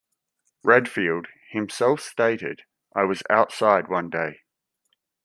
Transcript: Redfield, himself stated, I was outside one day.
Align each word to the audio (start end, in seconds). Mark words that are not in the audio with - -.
Redfield, 0.63 1.27
himself 1.51 1.99
stated, 1.99 2.63
I 2.95 3.03
was 3.03 3.21
outside 3.29 3.87
one 3.87 4.09
day. 4.09 4.39